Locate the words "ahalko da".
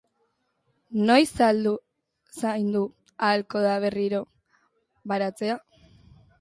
3.27-3.77